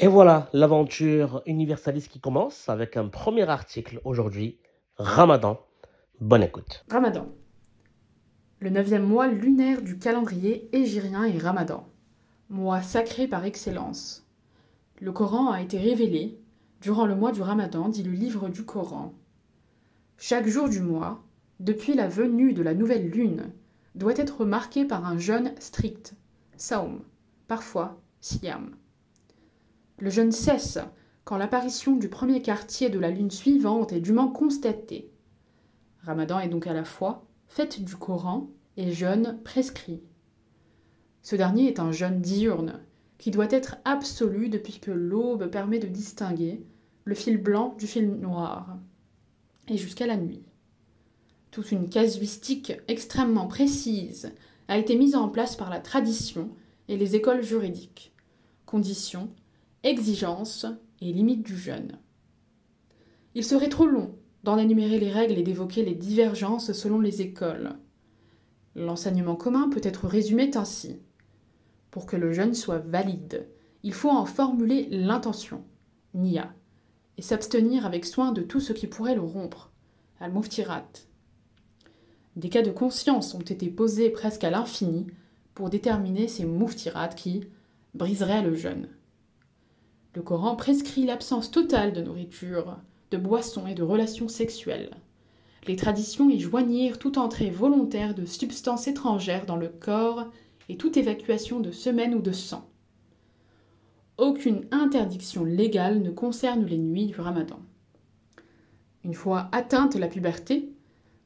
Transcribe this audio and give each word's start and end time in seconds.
Et 0.00 0.08
voilà 0.08 0.48
l'aventure 0.52 1.42
universaliste 1.46 2.08
qui 2.08 2.18
commence 2.18 2.68
avec 2.68 2.96
un 2.96 3.06
premier 3.06 3.48
article 3.48 4.00
aujourd'hui, 4.02 4.58
Ramadan. 4.96 5.60
Bonne 6.20 6.42
écoute. 6.42 6.84
Ramadan. 6.90 7.28
Le 8.58 8.70
neuvième 8.70 9.04
mois 9.04 9.28
lunaire 9.28 9.82
du 9.82 9.96
calendrier 9.96 10.68
égyrien 10.72 11.22
est 11.22 11.38
Ramadan, 11.38 11.86
mois 12.48 12.82
sacré 12.82 13.28
par 13.28 13.44
excellence. 13.44 14.26
Le 15.00 15.12
Coran 15.12 15.52
a 15.52 15.62
été 15.62 15.78
révélé 15.78 16.40
durant 16.80 17.06
le 17.06 17.14
mois 17.14 17.30
du 17.30 17.42
Ramadan, 17.42 17.88
dit 17.88 18.02
le 18.02 18.10
livre 18.10 18.48
du 18.48 18.64
Coran. 18.64 19.14
Chaque 20.18 20.48
jour 20.48 20.68
du 20.68 20.80
mois, 20.80 21.22
depuis 21.60 21.94
la 21.94 22.08
venue 22.08 22.52
de 22.52 22.62
la 22.62 22.74
nouvelle 22.74 23.08
lune, 23.08 23.52
doit 23.94 24.16
être 24.16 24.44
marqué 24.44 24.84
par 24.84 25.06
un 25.06 25.18
jeûne 25.18 25.54
strict, 25.60 26.14
saum, 26.56 27.04
parfois 27.46 28.00
siam. 28.20 28.74
Le 29.98 30.10
jeûne 30.10 30.32
cesse 30.32 30.78
quand 31.24 31.36
l'apparition 31.36 31.96
du 31.96 32.08
premier 32.08 32.42
quartier 32.42 32.90
de 32.90 32.98
la 32.98 33.10
lune 33.10 33.30
suivante 33.30 33.92
est 33.92 34.00
dûment 34.00 34.28
constatée. 34.28 35.10
Ramadan 36.02 36.38
est 36.40 36.48
donc 36.48 36.66
à 36.66 36.74
la 36.74 36.84
fois 36.84 37.26
fête 37.48 37.82
du 37.82 37.96
Coran 37.96 38.50
et 38.76 38.92
jeûne 38.92 39.38
prescrit. 39.44 40.02
Ce 41.22 41.36
dernier 41.36 41.68
est 41.68 41.80
un 41.80 41.92
jeûne 41.92 42.20
diurne 42.20 42.80
qui 43.18 43.30
doit 43.30 43.50
être 43.50 43.76
absolu 43.84 44.48
depuis 44.48 44.80
que 44.80 44.90
l'aube 44.90 45.46
permet 45.50 45.78
de 45.78 45.86
distinguer 45.86 46.66
le 47.04 47.14
fil 47.14 47.38
blanc 47.38 47.74
du 47.78 47.86
fil 47.86 48.10
noir 48.10 48.76
et 49.68 49.78
jusqu'à 49.78 50.06
la 50.06 50.16
nuit. 50.16 50.42
Toute 51.50 51.70
une 51.70 51.88
casuistique 51.88 52.72
extrêmement 52.88 53.46
précise 53.46 54.32
a 54.68 54.76
été 54.76 54.96
mise 54.96 55.14
en 55.14 55.28
place 55.28 55.56
par 55.56 55.70
la 55.70 55.80
tradition 55.80 56.50
et 56.88 56.96
les 56.96 57.14
écoles 57.16 57.42
juridiques. 57.42 58.12
Conditions, 58.66 59.30
exigences 59.84 60.66
et 61.00 61.12
limites 61.12 61.44
du 61.44 61.56
jeûne. 61.56 61.98
Il 63.34 63.44
serait 63.44 63.68
trop 63.68 63.86
long 63.86 64.14
d'en 64.42 64.58
énumérer 64.58 64.98
les 64.98 65.10
règles 65.10 65.38
et 65.38 65.42
d'évoquer 65.42 65.84
les 65.84 65.94
divergences 65.94 66.72
selon 66.72 67.00
les 67.00 67.22
écoles. 67.22 67.76
L'enseignement 68.74 69.36
commun 69.36 69.68
peut 69.68 69.80
être 69.82 70.06
résumé 70.06 70.50
ainsi. 70.54 70.98
Pour 71.90 72.06
que 72.06 72.16
le 72.16 72.32
jeûne 72.32 72.54
soit 72.54 72.78
valide, 72.78 73.46
il 73.82 73.92
faut 73.92 74.10
en 74.10 74.24
formuler 74.24 74.88
l'intention, 74.90 75.62
nia, 76.14 76.52
et 77.18 77.22
s'abstenir 77.22 77.86
avec 77.86 78.04
soin 78.04 78.32
de 78.32 78.42
tout 78.42 78.60
ce 78.60 78.72
qui 78.72 78.86
pourrait 78.86 79.14
le 79.14 79.20
rompre, 79.20 79.70
al-muftirat. 80.20 80.88
Des 82.36 82.48
cas 82.48 82.62
de 82.62 82.72
conscience 82.72 83.34
ont 83.34 83.40
été 83.40 83.68
posés 83.68 84.10
presque 84.10 84.42
à 84.42 84.50
l'infini 84.50 85.06
pour 85.54 85.70
déterminer 85.70 86.26
ces 86.26 86.44
muftirat 86.44 87.08
qui 87.08 87.44
briseraient 87.94 88.42
le 88.42 88.54
jeûne. 88.54 88.88
Le 90.14 90.22
Coran 90.22 90.54
prescrit 90.54 91.04
l'absence 91.04 91.50
totale 91.50 91.92
de 91.92 92.00
nourriture, 92.00 92.76
de 93.10 93.16
boissons 93.16 93.66
et 93.66 93.74
de 93.74 93.82
relations 93.82 94.28
sexuelles. 94.28 94.96
Les 95.66 95.76
traditions 95.76 96.30
y 96.30 96.38
joignirent 96.38 96.98
toute 96.98 97.18
entrée 97.18 97.50
volontaire 97.50 98.14
de 98.14 98.24
substances 98.24 98.86
étrangères 98.86 99.46
dans 99.46 99.56
le 99.56 99.68
corps 99.68 100.30
et 100.68 100.76
toute 100.76 100.96
évacuation 100.96 101.58
de 101.58 101.72
semaines 101.72 102.14
ou 102.14 102.20
de 102.20 102.32
sang. 102.32 102.70
Aucune 104.16 104.66
interdiction 104.70 105.44
légale 105.44 106.00
ne 106.00 106.10
concerne 106.10 106.64
les 106.64 106.78
nuits 106.78 107.06
du 107.06 107.20
ramadan. 107.20 107.58
Une 109.02 109.14
fois 109.14 109.48
atteinte 109.50 109.96
la 109.96 110.06
puberté, 110.06 110.70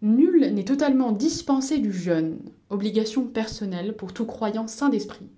nul 0.00 0.54
n'est 0.54 0.64
totalement 0.64 1.12
dispensé 1.12 1.78
du 1.78 1.92
jeûne, 1.92 2.38
obligation 2.70 3.26
personnelle 3.26 3.94
pour 3.94 4.14
tout 4.14 4.24
croyant 4.24 4.66
sain 4.66 4.88
d'esprit. 4.88 5.28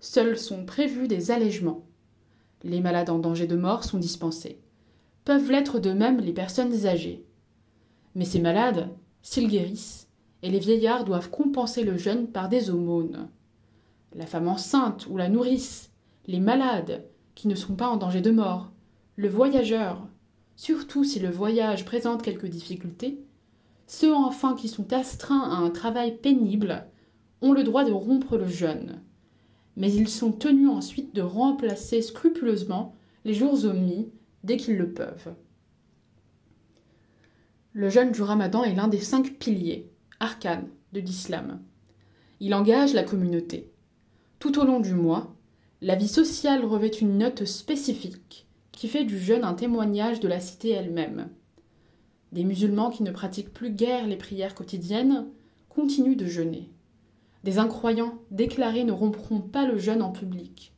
Seuls 0.00 0.36
sont 0.36 0.64
prévus 0.64 1.06
des 1.06 1.30
allègements. 1.30 1.86
Les 2.62 2.80
malades 2.80 3.10
en 3.10 3.18
danger 3.18 3.46
de 3.46 3.56
mort 3.56 3.84
sont 3.84 3.98
dispensés. 3.98 4.58
Peuvent 5.24 5.50
l'être 5.50 5.78
de 5.78 5.92
même 5.92 6.20
les 6.20 6.32
personnes 6.32 6.86
âgées. 6.86 7.24
Mais 8.14 8.24
ces 8.24 8.40
malades, 8.40 8.88
s'ils 9.22 9.48
guérissent, 9.48 10.08
et 10.42 10.50
les 10.50 10.58
vieillards 10.58 11.04
doivent 11.04 11.30
compenser 11.30 11.84
le 11.84 11.96
jeûne 11.96 12.26
par 12.26 12.48
des 12.48 12.70
aumônes. 12.70 13.28
La 14.14 14.26
femme 14.26 14.48
enceinte 14.48 15.06
ou 15.08 15.16
la 15.16 15.28
nourrice 15.28 15.90
les 16.26 16.40
malades 16.40 17.04
qui 17.34 17.48
ne 17.48 17.54
sont 17.54 17.74
pas 17.74 17.88
en 17.88 17.96
danger 17.96 18.20
de 18.20 18.30
mort, 18.30 18.70
le 19.16 19.28
voyageur, 19.28 20.06
surtout 20.56 21.04
si 21.04 21.18
le 21.18 21.30
voyage 21.30 21.84
présente 21.84 22.22
quelques 22.22 22.46
difficultés, 22.46 23.20
ceux 23.86 24.14
enfin 24.14 24.54
qui 24.54 24.68
sont 24.68 24.92
astreints 24.92 25.50
à 25.50 25.56
un 25.56 25.70
travail 25.70 26.16
pénible 26.18 26.86
ont 27.42 27.52
le 27.52 27.64
droit 27.64 27.84
de 27.84 27.92
rompre 27.92 28.36
le 28.36 28.46
jeûne. 28.46 29.02
Mais 29.80 29.90
ils 29.90 30.10
sont 30.10 30.30
tenus 30.30 30.68
ensuite 30.68 31.14
de 31.14 31.22
remplacer 31.22 32.02
scrupuleusement 32.02 32.94
les 33.24 33.32
jours 33.32 33.64
omis 33.64 34.10
dès 34.44 34.58
qu'ils 34.58 34.76
le 34.76 34.92
peuvent. 34.92 35.34
Le 37.72 37.88
jeûne 37.88 38.12
du 38.12 38.20
ramadan 38.20 38.62
est 38.62 38.74
l'un 38.74 38.88
des 38.88 39.00
cinq 39.00 39.38
piliers, 39.38 39.90
arcanes, 40.20 40.68
de 40.92 41.00
l'islam. 41.00 41.62
Il 42.40 42.52
engage 42.52 42.92
la 42.92 43.04
communauté. 43.04 43.70
Tout 44.38 44.58
au 44.58 44.64
long 44.66 44.80
du 44.80 44.92
mois, 44.92 45.34
la 45.80 45.96
vie 45.96 46.08
sociale 46.08 46.62
revêt 46.62 46.88
une 46.88 47.16
note 47.16 47.46
spécifique 47.46 48.46
qui 48.72 48.86
fait 48.86 49.04
du 49.04 49.18
jeûne 49.18 49.44
un 49.44 49.54
témoignage 49.54 50.20
de 50.20 50.28
la 50.28 50.40
cité 50.40 50.68
elle-même. 50.72 51.30
Des 52.32 52.44
musulmans 52.44 52.90
qui 52.90 53.02
ne 53.02 53.12
pratiquent 53.12 53.54
plus 53.54 53.70
guère 53.70 54.06
les 54.06 54.16
prières 54.16 54.54
quotidiennes 54.54 55.26
continuent 55.70 56.16
de 56.16 56.26
jeûner. 56.26 56.70
Des 57.44 57.58
incroyants 57.58 58.18
déclarés 58.30 58.84
ne 58.84 58.92
rompront 58.92 59.40
pas 59.40 59.66
le 59.66 59.78
jeûne 59.78 60.02
en 60.02 60.10
public. 60.10 60.74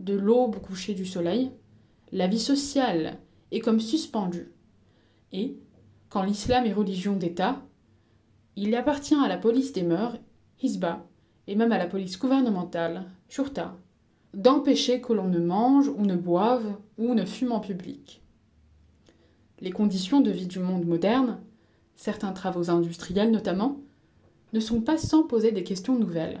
De 0.00 0.14
l'aube 0.14 0.56
au 0.56 0.60
coucher 0.60 0.94
du 0.94 1.06
soleil, 1.06 1.50
la 2.12 2.26
vie 2.26 2.40
sociale 2.40 3.18
est 3.52 3.60
comme 3.60 3.80
suspendue. 3.80 4.52
Et, 5.32 5.56
quand 6.10 6.22
l'islam 6.22 6.66
est 6.66 6.72
religion 6.72 7.16
d'État, 7.16 7.62
il 8.56 8.74
appartient 8.74 9.14
à 9.14 9.28
la 9.28 9.38
police 9.38 9.72
des 9.72 9.82
mœurs, 9.82 10.16
Hisba, 10.62 11.06
et 11.46 11.56
même 11.56 11.72
à 11.72 11.78
la 11.78 11.86
police 11.86 12.18
gouvernementale, 12.18 13.06
Shurta, 13.28 13.76
d'empêcher 14.32 15.00
que 15.00 15.12
l'on 15.12 15.28
ne 15.28 15.38
mange 15.38 15.88
ou 15.88 16.04
ne 16.04 16.16
boive 16.16 16.76
ou 16.98 17.14
ne 17.14 17.24
fume 17.24 17.52
en 17.52 17.60
public. 17.60 18.22
Les 19.60 19.70
conditions 19.70 20.20
de 20.20 20.30
vie 20.30 20.46
du 20.46 20.58
monde 20.58 20.86
moderne, 20.86 21.38
certains 21.96 22.32
travaux 22.32 22.70
industriels 22.70 23.30
notamment, 23.30 23.80
ne 24.54 24.60
sont 24.60 24.80
pas 24.80 24.96
sans 24.96 25.24
poser 25.24 25.50
des 25.50 25.64
questions 25.64 25.98
nouvelles. 25.98 26.40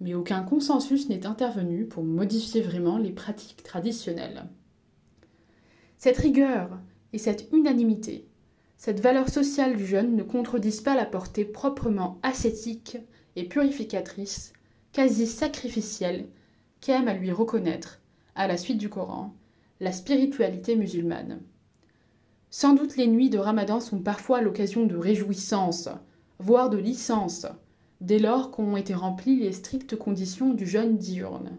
Mais 0.00 0.14
aucun 0.14 0.42
consensus 0.42 1.08
n'est 1.08 1.26
intervenu 1.26 1.84
pour 1.84 2.04
modifier 2.04 2.62
vraiment 2.62 2.96
les 2.96 3.10
pratiques 3.10 3.64
traditionnelles. 3.64 4.44
Cette 5.98 6.18
rigueur 6.18 6.78
et 7.12 7.18
cette 7.18 7.48
unanimité, 7.52 8.28
cette 8.76 9.00
valeur 9.00 9.28
sociale 9.28 9.76
du 9.76 9.84
jeûne 9.84 10.14
ne 10.14 10.22
contredisent 10.22 10.80
pas 10.80 10.94
la 10.94 11.06
portée 11.06 11.44
proprement 11.44 12.20
ascétique 12.22 12.98
et 13.34 13.48
purificatrice, 13.48 14.52
quasi 14.92 15.26
sacrificielle 15.26 16.28
qu'aime 16.80 17.08
à 17.08 17.14
lui 17.14 17.32
reconnaître, 17.32 18.00
à 18.36 18.46
la 18.46 18.56
suite 18.56 18.78
du 18.78 18.88
Coran, 18.88 19.34
la 19.80 19.90
spiritualité 19.90 20.76
musulmane. 20.76 21.40
Sans 22.50 22.74
doute 22.74 22.96
les 22.96 23.08
nuits 23.08 23.30
de 23.30 23.38
Ramadan 23.38 23.80
sont 23.80 23.98
parfois 23.98 24.40
l'occasion 24.40 24.86
de 24.86 24.96
réjouissance, 24.96 25.88
voire 26.38 26.70
de 26.70 26.78
licence, 26.78 27.46
dès 28.00 28.18
lors 28.18 28.50
qu'ont 28.50 28.76
été 28.76 28.94
remplies 28.94 29.40
les 29.40 29.52
strictes 29.52 29.96
conditions 29.96 30.54
du 30.54 30.66
jeûne 30.66 30.96
diurne. 30.96 31.58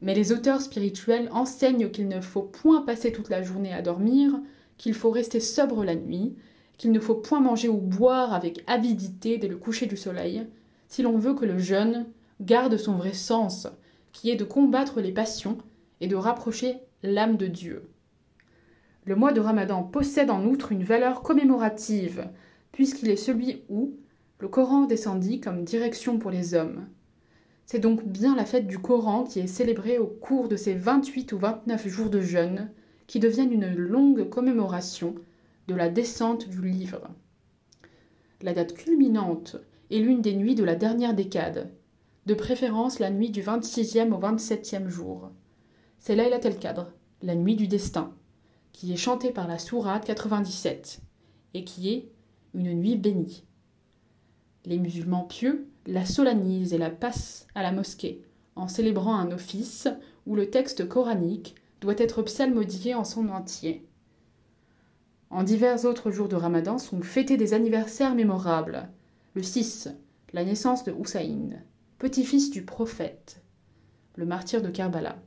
Mais 0.00 0.14
les 0.14 0.32
auteurs 0.32 0.60
spirituels 0.60 1.28
enseignent 1.32 1.90
qu'il 1.90 2.08
ne 2.08 2.20
faut 2.20 2.42
point 2.42 2.82
passer 2.82 3.12
toute 3.12 3.30
la 3.30 3.42
journée 3.42 3.72
à 3.72 3.82
dormir, 3.82 4.40
qu'il 4.76 4.94
faut 4.94 5.10
rester 5.10 5.40
sobre 5.40 5.84
la 5.84 5.94
nuit, 5.94 6.34
qu'il 6.76 6.90
ne 6.90 7.00
faut 7.00 7.14
point 7.14 7.40
manger 7.40 7.68
ou 7.68 7.76
boire 7.76 8.34
avec 8.34 8.64
avidité 8.66 9.38
dès 9.38 9.48
le 9.48 9.56
coucher 9.56 9.86
du 9.86 9.96
soleil, 9.96 10.46
si 10.88 11.02
l'on 11.02 11.16
veut 11.16 11.34
que 11.34 11.44
le 11.44 11.58
jeûne 11.58 12.06
garde 12.40 12.76
son 12.76 12.94
vrai 12.94 13.12
sens, 13.12 13.68
qui 14.12 14.30
est 14.30 14.36
de 14.36 14.44
combattre 14.44 15.00
les 15.00 15.12
passions 15.12 15.58
et 16.00 16.08
de 16.08 16.16
rapprocher 16.16 16.78
l'âme 17.02 17.36
de 17.36 17.46
Dieu. 17.46 17.88
Le 19.04 19.16
mois 19.16 19.32
de 19.32 19.40
Ramadan 19.40 19.82
possède 19.84 20.30
en 20.30 20.44
outre 20.44 20.72
une 20.72 20.84
valeur 20.84 21.22
commémorative, 21.22 22.28
puisqu'il 22.72 23.10
est 23.10 23.16
celui 23.16 23.62
où 23.68 23.94
le 24.38 24.48
Coran 24.48 24.86
descendit 24.86 25.40
comme 25.40 25.64
direction 25.64 26.18
pour 26.18 26.30
les 26.30 26.54
hommes. 26.54 26.88
C'est 27.66 27.78
donc 27.78 28.04
bien 28.04 28.34
la 28.34 28.44
fête 28.44 28.66
du 28.66 28.78
Coran 28.78 29.24
qui 29.24 29.38
est 29.38 29.46
célébrée 29.46 29.98
au 29.98 30.06
cours 30.06 30.48
de 30.48 30.56
ces 30.56 30.74
28 30.74 31.32
ou 31.32 31.38
29 31.38 31.88
jours 31.88 32.10
de 32.10 32.20
jeûne, 32.20 32.70
qui 33.06 33.20
deviennent 33.20 33.52
une 33.52 33.74
longue 33.74 34.28
commémoration 34.28 35.14
de 35.68 35.74
la 35.74 35.88
descente 35.88 36.48
du 36.48 36.60
livre. 36.66 37.08
La 38.40 38.52
date 38.52 38.74
culminante 38.74 39.56
est 39.90 39.98
l'une 39.98 40.22
des 40.22 40.34
nuits 40.34 40.54
de 40.54 40.64
la 40.64 40.74
dernière 40.74 41.14
décade, 41.14 41.70
de 42.26 42.34
préférence 42.34 42.98
la 42.98 43.10
nuit 43.10 43.30
du 43.30 43.42
26e 43.42 44.12
au 44.12 44.18
27e 44.18 44.88
jour. 44.88 45.30
C'est 45.98 46.16
Laylat 46.16 46.40
el-Qadr, 46.44 46.86
la 47.22 47.34
nuit 47.34 47.54
du 47.54 47.68
destin, 47.68 48.12
qui 48.72 48.92
est 48.92 48.96
chantée 48.96 49.30
par 49.30 49.46
la 49.46 49.58
Sourate 49.58 50.04
97 50.04 51.00
et 51.54 51.64
qui 51.64 51.90
est 51.90 52.08
une 52.54 52.72
nuit 52.74 52.96
bénie. 52.96 53.44
Les 54.64 54.78
musulmans 54.78 55.24
pieux 55.24 55.68
la 55.86 56.04
solennisent 56.04 56.72
et 56.72 56.78
la 56.78 56.90
passent 56.90 57.46
à 57.54 57.62
la 57.62 57.72
mosquée 57.72 58.22
en 58.54 58.68
célébrant 58.68 59.16
un 59.16 59.30
office 59.32 59.88
où 60.26 60.36
le 60.36 60.50
texte 60.50 60.88
coranique 60.88 61.54
doit 61.80 61.98
être 61.98 62.22
psalmodié 62.22 62.94
en 62.94 63.04
son 63.04 63.28
entier. 63.28 63.86
En 65.30 65.42
divers 65.42 65.84
autres 65.84 66.10
jours 66.10 66.28
de 66.28 66.36
Ramadan 66.36 66.78
sont 66.78 67.00
fêtés 67.00 67.36
des 67.36 67.54
anniversaires 67.54 68.14
mémorables. 68.14 68.90
Le 69.34 69.42
6, 69.42 69.88
la 70.32 70.44
naissance 70.44 70.84
de 70.84 70.92
Hussein, 70.92 71.48
petit-fils 71.98 72.50
du 72.50 72.64
prophète, 72.64 73.42
le 74.16 74.26
martyr 74.26 74.60
de 74.60 74.68
Karbala. 74.68 75.22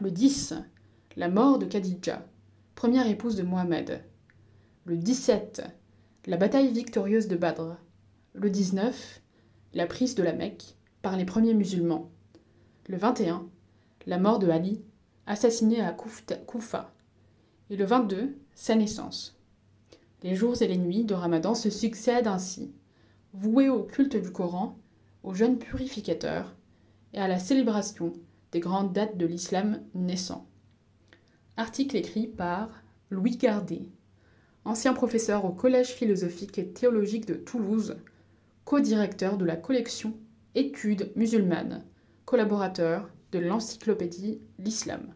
Le 0.00 0.10
10, 0.10 0.54
la 1.16 1.28
mort 1.28 1.58
de 1.58 1.64
Khadija, 1.64 2.24
première 2.74 3.08
épouse 3.08 3.34
de 3.34 3.42
Mohammed. 3.42 4.04
Le 4.84 4.96
17, 4.96 5.62
la 6.28 6.36
bataille 6.36 6.70
victorieuse 6.70 7.26
de 7.26 7.36
Badr. 7.36 7.78
Le 8.34 8.50
19, 8.50 9.22
la 9.72 9.86
prise 9.86 10.14
de 10.14 10.22
la 10.22 10.34
Mecque 10.34 10.76
par 11.00 11.16
les 11.16 11.24
premiers 11.24 11.54
musulmans. 11.54 12.10
Le 12.86 12.98
21, 12.98 13.48
la 14.04 14.18
mort 14.18 14.38
de 14.38 14.50
Ali, 14.50 14.82
assassiné 15.26 15.80
à 15.80 15.90
Koufa. 15.90 16.92
Et 17.70 17.76
le 17.76 17.86
22, 17.86 18.36
sa 18.54 18.74
naissance. 18.74 19.40
Les 20.22 20.34
jours 20.34 20.60
et 20.60 20.68
les 20.68 20.76
nuits 20.76 21.06
de 21.06 21.14
Ramadan 21.14 21.54
se 21.54 21.70
succèdent 21.70 22.26
ainsi, 22.26 22.74
voués 23.32 23.70
au 23.70 23.82
culte 23.84 24.16
du 24.16 24.30
Coran, 24.30 24.76
au 25.22 25.32
jeûne 25.32 25.56
purificateur 25.56 26.54
et 27.14 27.20
à 27.20 27.28
la 27.28 27.38
célébration 27.38 28.12
des 28.52 28.60
grandes 28.60 28.92
dates 28.92 29.16
de 29.16 29.24
l'islam 29.24 29.80
naissant. 29.94 30.46
Article 31.56 31.96
écrit 31.96 32.26
par 32.26 32.82
Louis 33.08 33.38
Gardet, 33.38 33.88
ancien 34.68 34.92
professeur 34.92 35.46
au 35.46 35.50
Collège 35.50 35.88
philosophique 35.88 36.58
et 36.58 36.68
théologique 36.68 37.26
de 37.26 37.32
Toulouse, 37.32 37.96
co-directeur 38.66 39.38
de 39.38 39.46
la 39.46 39.56
collection 39.56 40.12
Études 40.54 41.10
musulmanes, 41.16 41.84
collaborateur 42.26 43.08
de 43.32 43.38
l'encyclopédie 43.38 44.40
L'Islam. 44.58 45.06